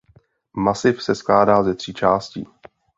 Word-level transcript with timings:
Masiv 0.53 0.99
se 1.03 1.15
skládá 1.15 1.63
ze 1.63 1.75
tří 1.75 1.93
částí. 1.93 2.47